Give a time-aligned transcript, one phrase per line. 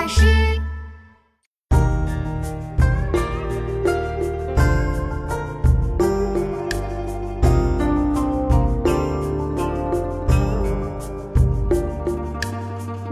[0.00, 0.24] 巴士。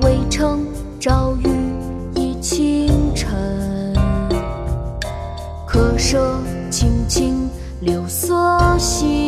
[0.01, 0.65] 渭城
[0.99, 1.49] 朝雨
[2.15, 3.93] 浥轻尘，
[5.67, 7.51] 客舍青青
[7.83, 8.35] 柳色
[8.79, 9.28] 新。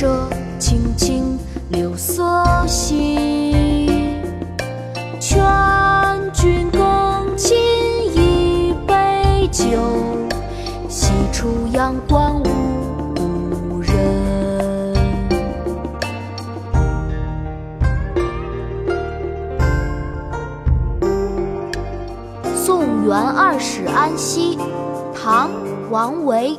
[0.00, 2.24] 客舍青青柳色
[2.66, 3.86] 新。
[5.20, 5.38] 劝
[6.32, 7.58] 君更尽
[8.16, 9.66] 一杯酒，
[10.88, 12.44] 西出阳关无
[13.14, 14.94] 故人。
[22.56, 24.56] 送元二使安西，
[25.14, 25.48] 唐·
[25.90, 26.58] 王维。